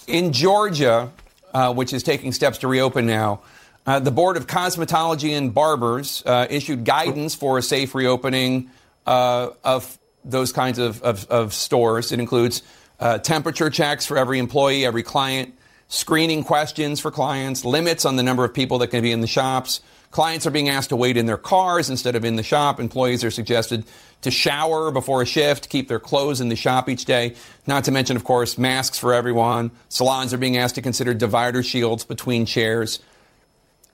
[0.08, 1.12] In Georgia,
[1.54, 3.42] uh, which is taking steps to reopen now,
[3.86, 8.72] uh, the Board of Cosmetology and Barbers uh, issued guidance for a safe reopening
[9.06, 12.12] uh, of those kinds of, of, of, stores.
[12.12, 12.64] It includes
[13.00, 15.54] uh, temperature checks for every employee, every client,
[15.88, 19.28] screening questions for clients, limits on the number of people that can be in the
[19.28, 19.82] shops.
[20.10, 22.80] Clients are being asked to wait in their cars instead of in the shop.
[22.80, 23.84] Employees are suggested
[24.22, 27.36] to shower before a shift, keep their clothes in the shop each day.
[27.68, 29.70] Not to mention, of course, masks for everyone.
[29.90, 33.00] Salons are being asked to consider divider shields between chairs.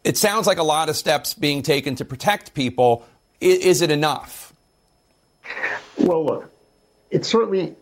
[0.04, 3.06] It sounds like a lot of steps being taken to protect people.
[3.40, 4.54] Is it enough?
[5.98, 6.52] Well, look,
[7.12, 7.76] it certainly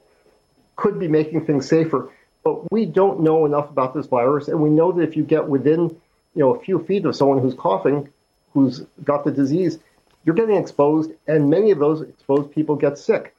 [0.76, 2.10] could be making things safer,
[2.44, 5.48] but we don't know enough about this virus, and we know that if you get
[5.48, 5.98] within, you
[6.36, 8.10] know, a few feet of someone who's coughing,
[8.54, 9.78] who's got the disease,
[10.26, 13.34] you're getting exposed, and many of those exposed people get sick.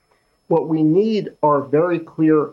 [0.48, 2.50] What we need are very clear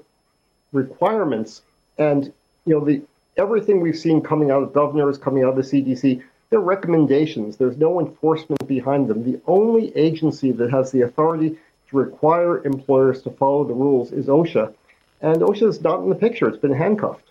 [0.71, 1.61] requirements,
[1.97, 2.31] and
[2.65, 3.01] you know the
[3.37, 7.57] everything we've seen coming out of governors, coming out of the CDC, they're recommendations.
[7.57, 9.23] There's no enforcement behind them.
[9.23, 11.57] The only agency that has the authority
[11.89, 14.73] to require employers to follow the rules is OSHA,
[15.21, 16.47] and OSHA is not in the picture.
[16.47, 17.23] It's been handcuffed.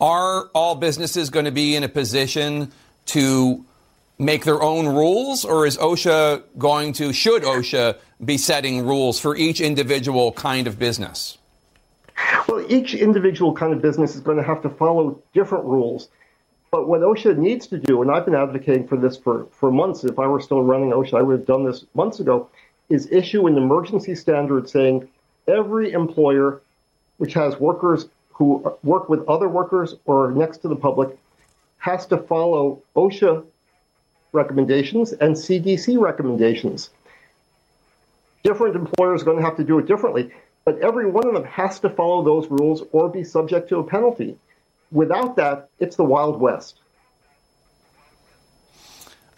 [0.00, 2.72] Are all businesses going to be in a position
[3.06, 3.64] to
[4.18, 9.36] make their own rules, or is OSHA going to, should OSHA be setting rules for
[9.36, 11.38] each individual kind of business?
[12.48, 16.08] Well, each individual kind of business is going to have to follow different rules.
[16.70, 20.04] But what OSHA needs to do, and I've been advocating for this for, for months,
[20.04, 22.48] if I were still running OSHA, I would have done this months ago,
[22.88, 25.08] is issue an emergency standard saying
[25.46, 26.60] every employer
[27.18, 31.16] which has workers who work with other workers or next to the public
[31.78, 33.44] has to follow OSHA
[34.32, 36.90] recommendations and CDC recommendations.
[38.42, 40.32] Different employers are going to have to do it differently,
[40.64, 43.84] but every one of them has to follow those rules or be subject to a
[43.84, 44.36] penalty.
[44.90, 46.78] Without that, it's the Wild West.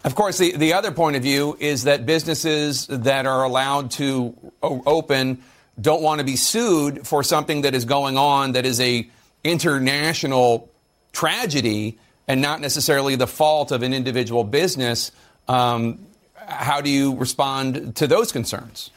[0.04, 4.36] Of course, the, the other point of view is that businesses that are allowed to
[4.62, 5.42] open
[5.80, 9.08] don't want to be sued for something that is going on that is a
[9.42, 10.70] international
[11.12, 15.10] tragedy and not necessarily the fault of an individual business.
[15.48, 16.06] Um,
[16.46, 18.90] how do you respond to those concerns?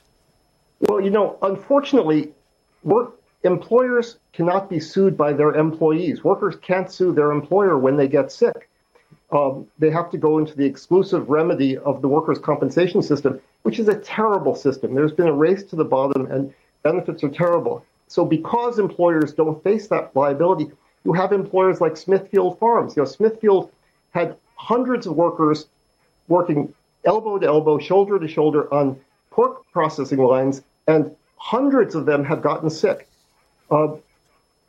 [0.81, 2.31] Well, you know, unfortunately,
[2.83, 6.23] work, employers cannot be sued by their employees.
[6.23, 8.69] Workers can't sue their employer when they get sick.
[9.31, 13.77] Um, they have to go into the exclusive remedy of the workers' compensation system, which
[13.77, 14.95] is a terrible system.
[14.95, 17.85] There's been a race to the bottom, and benefits are terrible.
[18.07, 20.71] So, because employers don't face that liability,
[21.03, 22.95] you have employers like Smithfield Farms.
[22.95, 23.71] You know, Smithfield
[24.11, 25.67] had hundreds of workers
[26.27, 26.73] working
[27.05, 32.41] elbow to elbow, shoulder to shoulder on pork processing lines, and hundreds of them have
[32.41, 33.07] gotten sick.
[33.69, 33.95] Uh,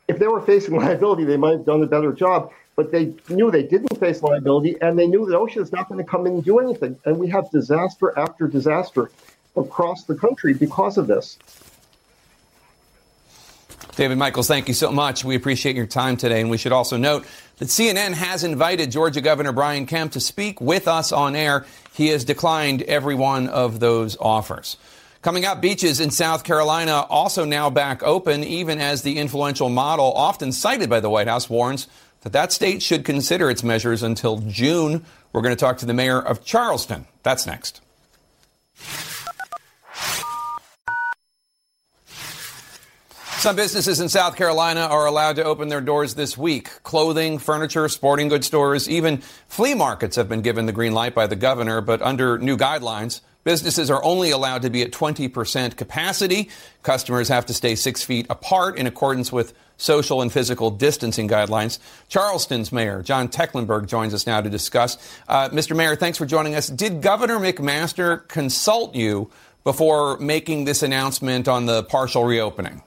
[0.07, 3.49] if they were facing liability, they might have done a better job, but they knew
[3.49, 6.33] they didn't face liability, and they knew that OSHA is not going to come in
[6.35, 6.95] and do anything.
[7.05, 9.09] And we have disaster after disaster
[9.55, 11.37] across the country because of this.
[13.95, 15.25] David Michaels, thank you so much.
[15.25, 16.39] We appreciate your time today.
[16.39, 17.25] And we should also note
[17.57, 21.65] that CNN has invited Georgia Governor Brian Kemp to speak with us on air.
[21.93, 24.77] He has declined every one of those offers.
[25.21, 30.11] Coming up, beaches in South Carolina also now back open, even as the influential model,
[30.13, 31.87] often cited by the White House, warns
[32.21, 35.05] that that state should consider its measures until June.
[35.31, 37.05] We're going to talk to the mayor of Charleston.
[37.21, 37.81] That's next.
[43.37, 46.81] Some businesses in South Carolina are allowed to open their doors this week.
[46.81, 51.27] Clothing, furniture, sporting goods stores, even flea markets have been given the green light by
[51.27, 56.49] the governor, but under new guidelines businesses are only allowed to be at 20% capacity.
[56.83, 61.79] Customers have to stay six feet apart in accordance with social and physical distancing guidelines.
[62.07, 64.97] Charleston's mayor, John Tecklenburg, joins us now to discuss.
[65.27, 65.75] Uh, Mr.
[65.75, 66.67] Mayor, thanks for joining us.
[66.67, 69.31] Did Governor McMaster consult you
[69.63, 72.83] before making this announcement on the partial reopening?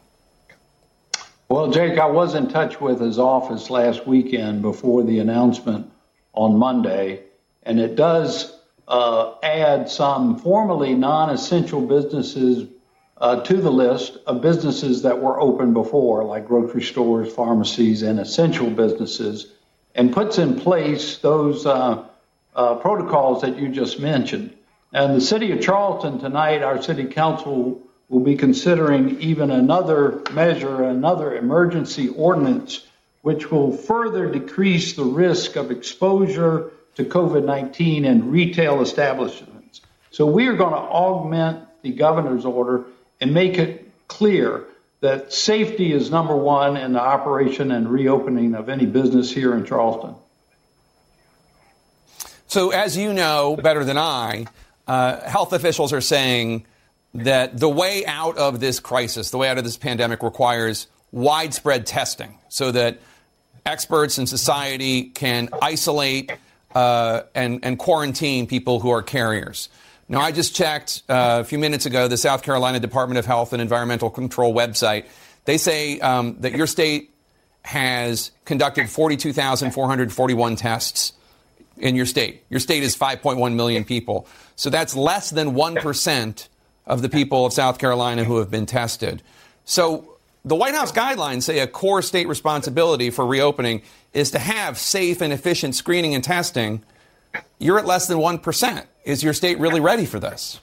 [1.49, 5.91] Well, Jake, I was in touch with his office last weekend before the announcement
[6.33, 7.23] on Monday,
[7.65, 8.54] and it does
[8.87, 12.69] uh, add some formerly non essential businesses
[13.19, 18.21] uh, to the list of businesses that were open before, like grocery stores, pharmacies, and
[18.21, 19.53] essential businesses,
[19.95, 22.05] and puts in place those uh,
[22.55, 24.55] uh protocols that you just mentioned.
[24.93, 30.85] And the city of Charleston tonight, our city council will be considering even another measure,
[30.85, 32.87] another emergency ordinance,
[33.23, 39.81] which will further decrease the risk of exposure to COVID 19 in retail establishments.
[40.11, 42.85] So we are going to augment the governor's order
[43.21, 44.65] and make it clear
[45.01, 49.67] that safety is number one in the operation and reopening of any business here in
[49.67, 50.15] Charleston.
[52.47, 54.47] So, as you know better than I,
[54.87, 56.67] uh, health officials are saying
[57.15, 61.87] that the way out of this crisis, the way out of this pandemic requires widespread
[61.87, 62.99] testing so that
[63.67, 66.33] experts in society can isolate
[66.75, 69.69] uh, and, and quarantine people who are carriers.
[70.09, 73.53] Now, I just checked uh, a few minutes ago the South Carolina Department of Health
[73.53, 75.07] and Environmental Control website.
[75.45, 77.15] They say um, that your state
[77.63, 81.15] has conducted 42,441 tests
[81.79, 82.45] in your state.
[82.51, 84.27] Your state is 5.1 million people.
[84.57, 86.49] So that's less than 1%
[86.87, 89.23] of the people of South Carolina who have been tested.
[89.65, 93.83] So the White House guidelines say a core state responsibility for reopening
[94.15, 96.83] is to have safe and efficient screening and testing.
[97.59, 98.87] You're at less than 1%.
[99.05, 100.61] Is your state really ready for this?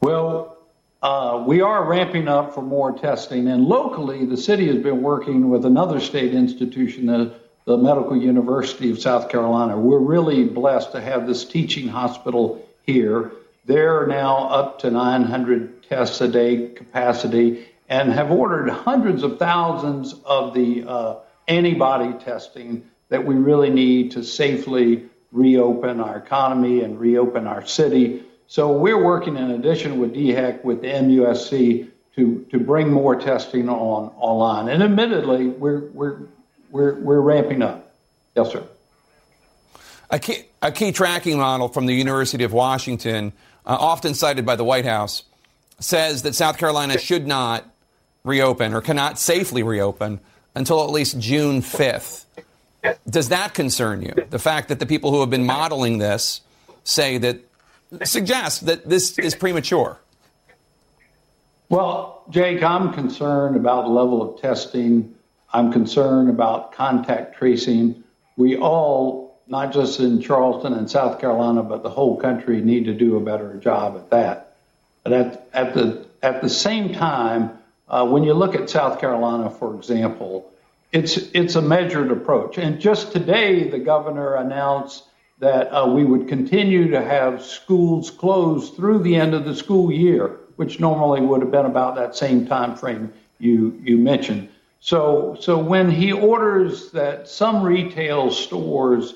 [0.00, 0.56] Well,
[1.02, 3.48] uh, we are ramping up for more testing.
[3.48, 7.34] And locally, the city has been working with another state institution, the,
[7.66, 9.78] the Medical University of South Carolina.
[9.78, 13.32] We're really blessed to have this teaching hospital here.
[13.66, 20.14] They're now up to 900 tests a day capacity and have ordered hundreds of thousands
[20.24, 21.16] of the uh,
[21.48, 28.22] antibody testing that we really need to safely reopen our economy and reopen our city.
[28.46, 33.68] So we're working in addition with DHEC with the MUSC to, to bring more testing
[33.68, 34.68] on online.
[34.68, 36.18] And admittedly, we're, we're,
[36.70, 37.92] we're, we're ramping up.
[38.36, 38.64] Yes, sir.
[40.10, 43.32] A key, a key tracking model from the University of Washington
[43.66, 45.24] uh, often cited by the White House,
[45.80, 47.64] says that South Carolina should not
[48.22, 50.20] reopen or cannot safely reopen
[50.54, 52.24] until at least June 5th.
[53.08, 54.14] Does that concern you?
[54.30, 56.42] The fact that the people who have been modeling this
[56.84, 57.40] say that
[58.04, 59.98] suggest that this is premature.
[61.68, 65.14] Well, Jake, I'm concerned about level of testing.
[65.52, 68.04] I'm concerned about contact tracing.
[68.36, 72.94] We all not just in Charleston and South Carolina, but the whole country need to
[72.94, 74.56] do a better job at that.
[75.02, 77.50] But at, at the at the same time,
[77.88, 80.50] uh, when you look at South Carolina, for example,
[80.92, 82.58] it's it's a measured approach.
[82.58, 85.04] And just today, the governor announced
[85.40, 89.90] that uh, we would continue to have schools closed through the end of the school
[89.90, 94.48] year, which normally would have been about that same time frame you you mentioned.
[94.80, 99.14] So so when he orders that some retail stores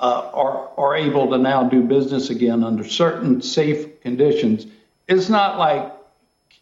[0.00, 4.66] uh, are, are able to now do business again under certain safe conditions.
[5.06, 5.92] It's not like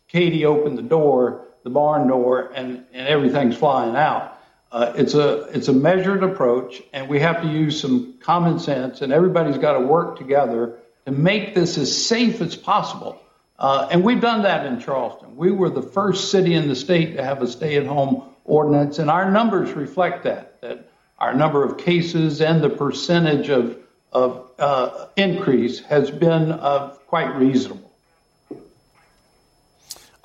[0.09, 4.39] Katie opened the door, the barn door, and, and everything's flying out.
[4.71, 9.01] Uh, it's a it's a measured approach, and we have to use some common sense,
[9.01, 13.21] and everybody's got to work together to make this as safe as possible.
[13.59, 15.37] Uh, and we've done that in Charleston.
[15.37, 19.31] We were the first city in the state to have a stay-at-home ordinance, and our
[19.31, 20.61] numbers reflect that.
[20.61, 23.77] That our number of cases and the percentage of,
[24.13, 27.88] of uh, increase has been uh, quite reasonable.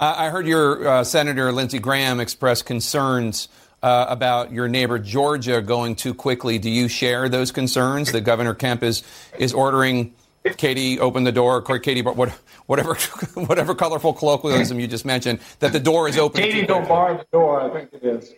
[0.03, 3.47] I heard your uh, Senator Lindsey Graham express concerns
[3.81, 6.57] uh, about your neighbor Georgia going too quickly.
[6.57, 9.03] Do you share those concerns that Governor Kemp is
[9.37, 10.13] is ordering
[10.57, 12.95] Katie open the door, or Katie, whatever
[13.35, 16.41] whatever colorful colloquialism you just mentioned, that the door is open.
[16.41, 17.61] Katie, don't bar the door.
[17.61, 18.33] I think it is.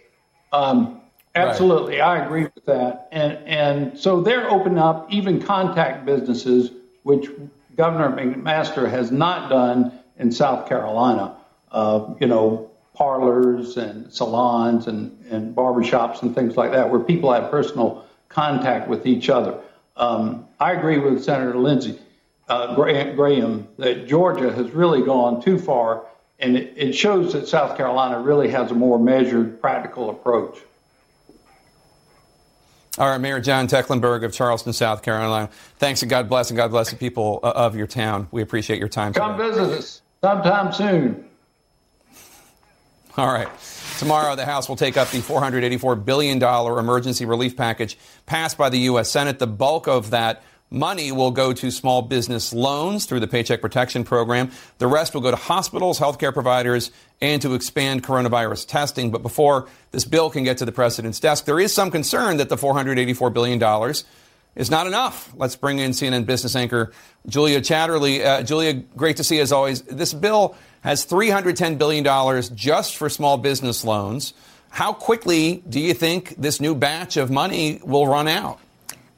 [0.52, 1.02] Um,
[1.36, 2.20] Absolutely, right.
[2.20, 3.10] I agree with that.
[3.12, 6.72] And and so they're opening up even contact businesses,
[7.04, 7.28] which
[7.76, 11.35] Governor McMaster has not done in South Carolina.
[11.76, 17.34] Uh, you know, parlors and salons and, and barbershops and things like that, where people
[17.34, 19.60] have personal contact with each other.
[19.98, 22.00] Um, I agree with Senator Lindsey
[22.48, 26.06] uh, Graham that Georgia has really gone too far,
[26.40, 30.58] and it, it shows that South Carolina really has a more measured, practical approach.
[32.98, 35.50] All right, Mayor John Tecklenburg of Charleston, South Carolina.
[35.80, 38.30] Thanks and God bless, and God bless the people uh, of your town.
[38.32, 39.12] We appreciate your time.
[39.12, 39.50] Come today.
[39.50, 41.26] visit us sometime soon.
[43.18, 43.48] All right.
[43.98, 48.80] Tomorrow, the House will take up the $484 billion emergency relief package passed by the
[48.80, 49.10] U.S.
[49.10, 49.40] Senate.
[49.40, 54.04] The bulk of that money will go to small business loans through the Paycheck Protection
[54.04, 54.52] Program.
[54.80, 56.92] The rest will go to hospitals, healthcare providers,
[57.22, 59.12] and to expand coronavirus testing.
[59.12, 62.50] But before this bill can get to the president's desk, there is some concern that
[62.50, 63.94] the $484 billion
[64.56, 65.32] is not enough.
[65.38, 66.92] Let's bring in CNN business anchor
[67.28, 68.26] Julia Chatterley.
[68.26, 69.84] Uh, Julia, great to see you as always.
[69.84, 72.06] This bill has $310 billion
[72.54, 74.36] just for small business loans.
[74.70, 78.60] How quickly do you think this new batch of money will run out?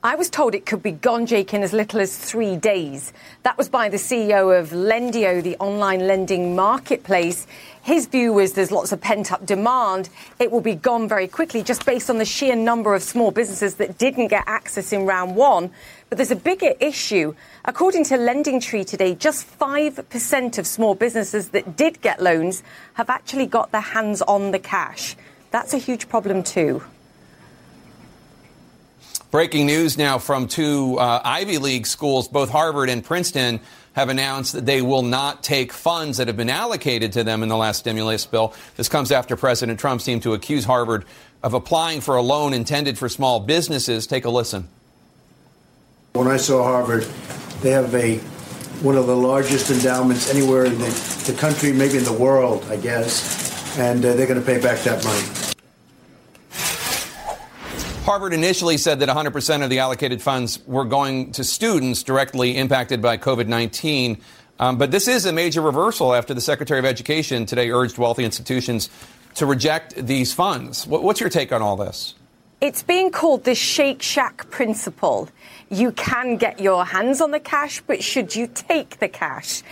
[0.02, 3.12] I was told it could be gone, Jake, in as little as three days.
[3.44, 7.46] That was by the CEO of Lendio, the online lending marketplace.
[7.82, 10.08] His view was there's lots of pent up demand.
[10.40, 13.76] It will be gone very quickly, just based on the sheer number of small businesses
[13.76, 15.72] that didn't get access in round one.
[16.10, 17.36] But there's a bigger issue.
[17.66, 23.10] According to Lending Tree today, just 5% of small businesses that did get loans have
[23.10, 25.16] actually got their hands on the cash.
[25.52, 26.82] That's a huge problem, too.
[29.32, 33.60] Breaking news now from two uh, Ivy League schools, both Harvard and Princeton,
[33.92, 37.50] have announced that they will not take funds that have been allocated to them in
[37.50, 38.54] the last stimulus bill.
[38.78, 41.04] This comes after President Trump seemed to accuse Harvard
[41.44, 44.08] of applying for a loan intended for small businesses.
[44.08, 44.70] Take a listen.
[46.18, 47.04] When I saw Harvard,
[47.62, 48.18] they have a
[48.82, 52.78] one of the largest endowments anywhere in the, the country, maybe in the world, I
[52.78, 55.48] guess, and uh, they're going to pay back that money.
[58.04, 63.00] Harvard initially said that 100% of the allocated funds were going to students directly impacted
[63.00, 64.18] by COVID 19.
[64.60, 68.24] Um, but this is a major reversal after the Secretary of Education today urged wealthy
[68.24, 68.90] institutions
[69.36, 70.88] to reject these funds.
[70.88, 72.16] What's your take on all this?
[72.60, 75.30] It's being called the Shake Shack principle.
[75.70, 79.64] You can get your hands on the cash, but should you take the cash?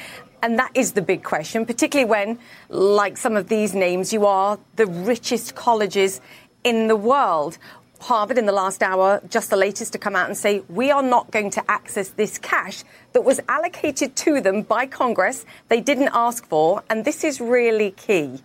[0.43, 2.39] And that is the big question, particularly when,
[2.69, 6.21] like some of these names, you are the richest colleges
[6.63, 7.57] in the world.
[8.01, 11.01] Harvard in the last hour, just the latest to come out and say, we are
[11.01, 12.83] not going to access this cash
[13.13, 15.45] that was allocated to them by Congress.
[15.69, 18.41] They didn't ask for, and this is really key.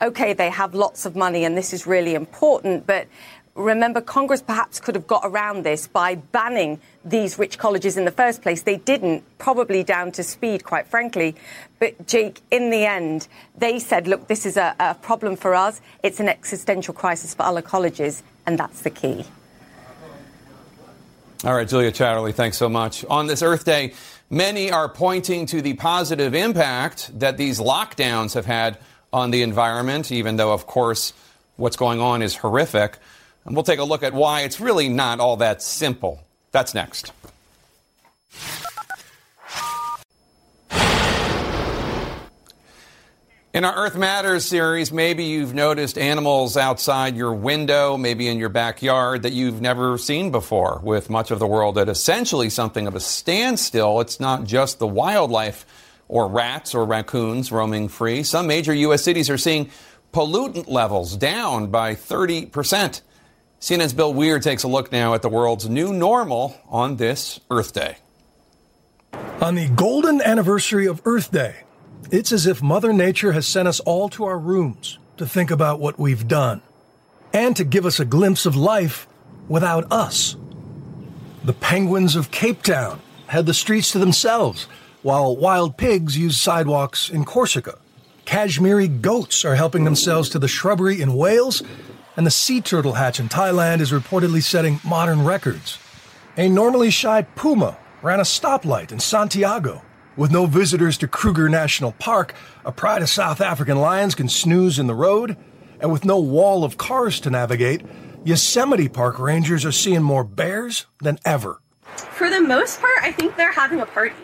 [0.00, 3.08] Okay, they have lots of money, and this is really important, but
[3.54, 8.10] remember, Congress perhaps could have got around this by banning these rich colleges in the
[8.10, 8.62] first place.
[8.62, 11.34] They didn't, probably down to speed, quite frankly.
[11.78, 15.80] But, Jake, in the end, they said, look, this is a, a problem for us.
[16.02, 19.24] It's an existential crisis for other colleges and that's the key.
[21.44, 23.04] All right, Julia Chatterley, thanks so much.
[23.06, 23.94] On this Earth Day,
[24.30, 28.78] many are pointing to the positive impact that these lockdowns have had
[29.12, 31.12] on the environment, even though, of course,
[31.56, 32.98] what's going on is horrific.
[33.44, 36.22] And we'll take a look at why it's really not all that simple.
[36.52, 37.12] That's next.
[43.54, 48.48] In our Earth Matters series, maybe you've noticed animals outside your window, maybe in your
[48.48, 50.80] backyard that you've never seen before.
[50.82, 54.86] With much of the world at essentially something of a standstill, it's not just the
[54.86, 55.66] wildlife
[56.08, 58.22] or rats or raccoons roaming free.
[58.22, 59.04] Some major U.S.
[59.04, 59.70] cities are seeing
[60.14, 63.02] pollutant levels down by 30%.
[63.62, 67.72] CNN's Bill Weir takes a look now at the world's new normal on this Earth
[67.72, 67.98] Day.
[69.40, 71.58] On the golden anniversary of Earth Day,
[72.10, 75.78] it's as if Mother Nature has sent us all to our rooms to think about
[75.78, 76.60] what we've done
[77.32, 79.06] and to give us a glimpse of life
[79.46, 80.34] without us.
[81.44, 84.64] The penguins of Cape Town had the streets to themselves,
[85.02, 87.78] while wild pigs use sidewalks in Corsica.
[88.24, 91.62] Kashmiri goats are helping themselves to the shrubbery in Wales,
[92.16, 95.78] and the sea turtle hatch in Thailand is reportedly setting modern records.
[96.36, 99.82] A normally shy puma ran a stoplight in Santiago
[100.16, 102.34] with no visitors to Kruger National Park,
[102.64, 105.36] a pride of South African lions can snooze in the road,
[105.80, 107.82] and with no wall of cars to navigate,
[108.24, 111.60] Yosemite Park rangers are seeing more bears than ever.
[111.96, 114.14] For the most part, I think they're having a party.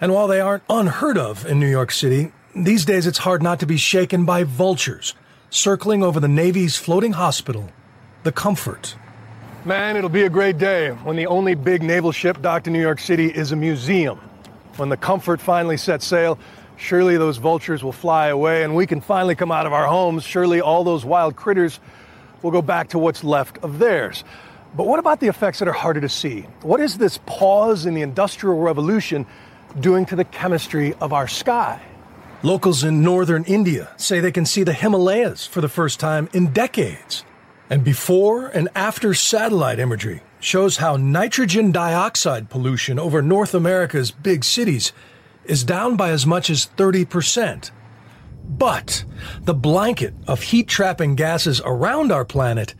[0.00, 3.60] And while they aren't unheard of in New York City, these days it's hard not
[3.60, 5.14] to be shaken by vultures
[5.50, 7.70] circling over the Navy's floating hospital,
[8.22, 8.96] the Comfort.
[9.64, 12.80] Man, it'll be a great day when the only big naval ship docked in New
[12.80, 14.18] York City is a museum.
[14.76, 16.38] When the Comfort finally sets sail,
[16.76, 20.24] Surely those vultures will fly away and we can finally come out of our homes.
[20.24, 21.80] Surely all those wild critters
[22.42, 24.24] will go back to what's left of theirs.
[24.76, 26.42] But what about the effects that are harder to see?
[26.60, 29.26] What is this pause in the Industrial Revolution
[29.80, 31.80] doing to the chemistry of our sky?
[32.42, 36.52] Locals in northern India say they can see the Himalayas for the first time in
[36.52, 37.24] decades.
[37.70, 44.44] And before and after satellite imagery shows how nitrogen dioxide pollution over North America's big
[44.44, 44.92] cities
[45.46, 47.70] is down by as much as 30%.
[48.44, 49.04] But
[49.40, 52.74] the blanket of heat trapping gases around our planet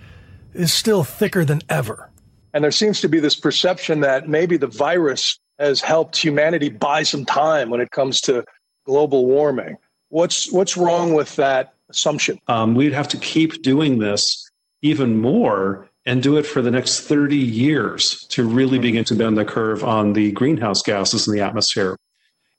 [0.53, 2.11] is still thicker than ever.
[2.53, 7.03] And there seems to be this perception that maybe the virus has helped humanity buy
[7.03, 8.45] some time when it comes to
[8.87, 9.77] global warming.
[10.09, 12.39] What's what's wrong with that assumption?
[12.47, 14.51] Um, we'd have to keep doing this
[14.83, 19.37] even more and do it for the next 30 years to really begin to bend
[19.37, 21.97] the curve on the greenhouse gases in the atmosphere.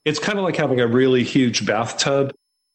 [0.03, 2.33] It's kind of like having a really huge bathtub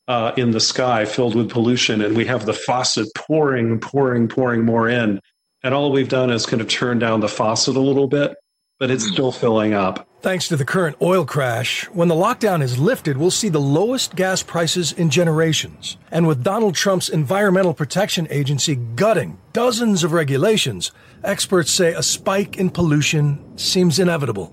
[0.09, 4.65] uh, in the sky filled with pollution, and we have the faucet pouring, pouring, pouring
[4.65, 5.21] more in.
[5.63, 8.35] And all we've done is kind of turn down the faucet a little bit,
[8.83, 10.09] but it's still filling up.
[10.23, 14.17] Thanks to the current oil crash, when the lockdown is lifted, we'll see the lowest
[14.17, 15.99] gas prices in generations.
[16.11, 20.91] And with Donald Trump's Environmental Protection Agency gutting dozens of regulations,
[21.23, 24.53] experts say a spike in pollution seems inevitable.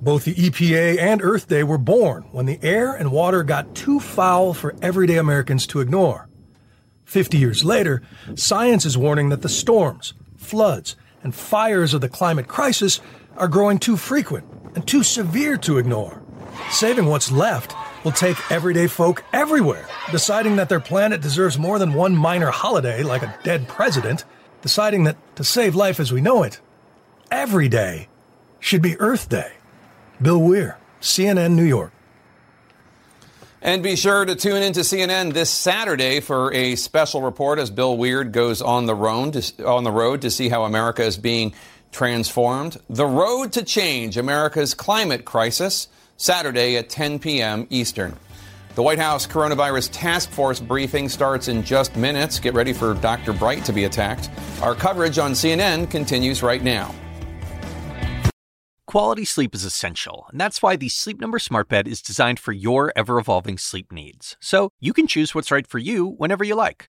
[0.00, 4.00] Both the EPA and Earth Day were born when the air and water got too
[4.00, 6.30] foul for everyday Americans to ignore.
[7.04, 8.00] Fifty years later,
[8.34, 13.00] science is warning that the storms, floods, and fires of the climate crisis
[13.38, 16.20] are growing too frequent and too severe to ignore.
[16.70, 17.74] Saving what's left
[18.04, 23.02] will take everyday folk everywhere, deciding that their planet deserves more than one minor holiday
[23.02, 24.24] like a dead president,
[24.62, 26.60] deciding that to save life as we know it,
[27.30, 28.08] every day
[28.60, 29.52] should be Earth Day.
[30.20, 31.92] Bill Weir, CNN New York.
[33.60, 37.70] And be sure to tune in to CNN this Saturday for a special report as
[37.70, 41.16] Bill Weir goes on the road to, on the road to see how America is
[41.16, 41.54] being
[41.92, 42.76] transformed.
[42.88, 47.66] The Road to Change America's Climate Crisis, Saturday at 10 p.m.
[47.70, 48.16] Eastern.
[48.74, 52.38] The White House Coronavirus Task Force briefing starts in just minutes.
[52.38, 53.32] Get ready for Dr.
[53.32, 54.30] Bright to be attacked.
[54.62, 56.94] Our coverage on CNN continues right now.
[58.86, 62.52] Quality sleep is essential, and that's why the Sleep Number Smart Bed is designed for
[62.52, 64.36] your ever evolving sleep needs.
[64.40, 66.88] So you can choose what's right for you whenever you like.